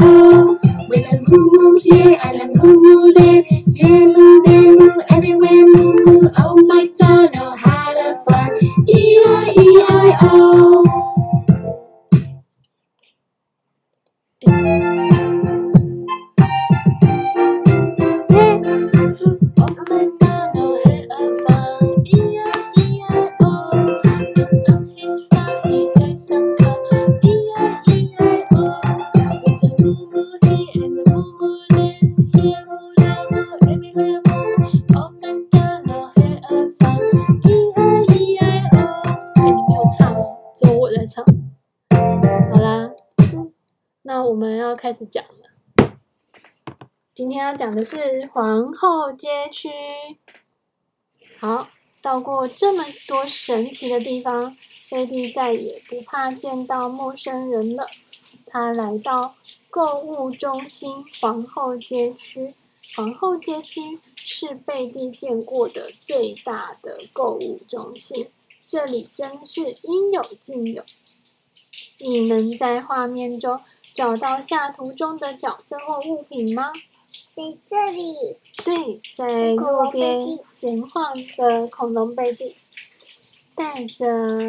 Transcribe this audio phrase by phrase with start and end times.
[0.00, 0.58] moo
[0.88, 4.19] with a moo moo here and a moo moo there.
[44.30, 45.98] 我们要开始讲了。
[47.12, 49.68] 今天要讲的是皇后街区。
[51.40, 51.68] 好，
[52.00, 54.56] 到过这么多神奇的地方，
[54.88, 57.88] 菲蒂再也不怕见到陌生人了。
[58.46, 59.34] 他来到
[59.68, 62.54] 购物中心皇后街区。
[62.94, 68.28] 皇后街区是贝蒂见过的最大的购物中心，
[68.68, 70.84] 这里真是应有尽有。
[71.98, 73.60] 你能在画面中
[74.00, 76.72] 找到下图中的角色或物品吗？
[77.36, 78.14] 在这里。
[78.64, 82.56] 对，在路边闲晃的恐龙贝蒂，
[83.54, 84.06] 戴着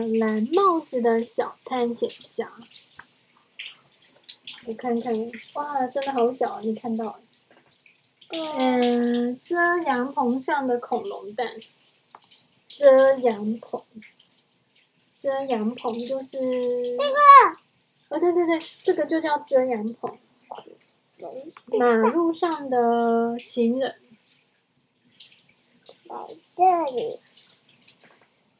[0.07, 2.49] 蓝帽子的小探险家。
[4.65, 5.13] 我看看，
[5.55, 7.19] 哇，真的好小，你看到？
[8.29, 11.45] 嗯，遮阳棚上的恐龙蛋，
[12.69, 13.83] 遮阳棚，
[15.17, 17.30] 遮阳棚就是那个，哦，
[18.31, 20.17] 对对对，这个就叫遮阳棚。
[21.77, 23.95] 马路上的行人，
[26.09, 26.15] 在
[26.55, 27.19] 这里，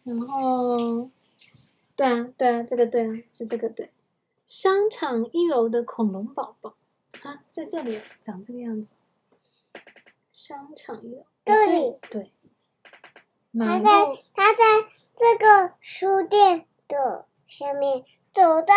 [0.03, 1.09] 然后，
[1.95, 3.91] 对啊，对啊，这个对啊，是这个对。
[4.45, 6.75] 商场一楼的恐龙宝宝，
[7.24, 8.94] 啊，在这里长这个样子。
[10.31, 11.97] 商场有这里。
[12.12, 12.31] 对，
[13.57, 14.63] 他在他在
[15.16, 18.73] 这个书店的下面走到，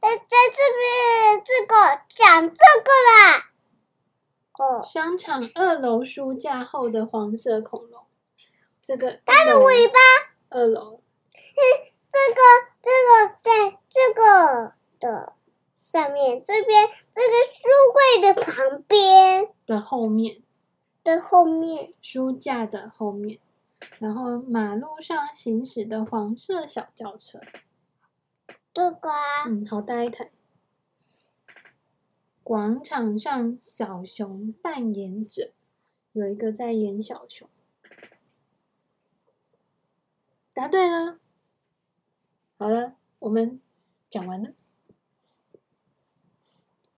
[0.00, 3.52] 哎，在这边这个讲这个啦。
[4.58, 8.02] 哦，商场二楼书架后的黄色恐龙，
[8.82, 9.94] 这个它的尾巴。
[10.48, 11.00] 二楼，
[11.32, 12.42] 这个
[12.82, 15.34] 这个在这个的
[15.72, 19.54] 上面，这边这个书柜的旁边。
[19.66, 20.42] 的后面。
[21.04, 23.38] 的后面，书架的后面，
[24.00, 27.38] 然后马路上行驶的黄色小轿车，
[28.76, 30.30] 这个啊，嗯，好大一台。
[32.42, 35.54] 广场上小熊扮演者，
[36.12, 37.48] 有一个在演小熊，
[40.52, 41.18] 答对了。
[42.58, 43.62] 好了，我们
[44.10, 44.52] 讲完了。